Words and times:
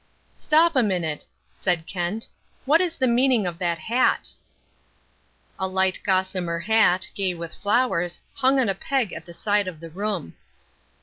"Stop 0.35 0.75
a 0.75 0.81
minute," 0.81 1.27
said 1.55 1.85
Kent. 1.85 2.25
"What 2.65 2.81
is 2.81 2.97
the 2.97 3.07
meaning 3.07 3.45
of 3.45 3.59
that 3.59 3.77
hat?" 3.77 4.33
A 5.59 5.67
light 5.67 5.99
gossamer 6.03 6.57
hat, 6.57 7.07
gay 7.13 7.35
with 7.35 7.53
flowers, 7.53 8.19
hung 8.33 8.59
on 8.59 8.67
a 8.67 8.73
peg 8.73 9.13
at 9.13 9.25
the 9.25 9.33
side 9.35 9.67
of 9.67 9.79
the 9.79 9.91
room. 9.91 10.33